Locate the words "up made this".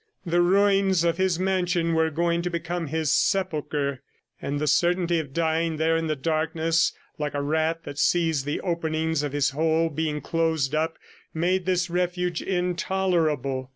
10.73-11.87